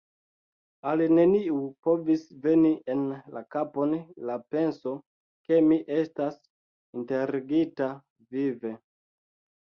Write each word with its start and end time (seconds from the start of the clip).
Al 0.91 1.01
neniu 1.17 1.57
povis 1.87 2.21
veni 2.45 2.71
en 2.93 3.03
la 3.35 3.43
kapon 3.55 3.93
la 4.29 4.37
penso, 4.55 4.93
ke 5.49 5.59
mi 5.67 5.77
estas 5.97 6.39
enterigita 7.01 7.91
vive. 8.39 8.73